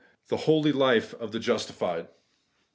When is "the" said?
0.29-0.37, 1.31-1.37